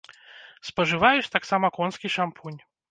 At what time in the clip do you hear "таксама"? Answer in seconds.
1.39-1.73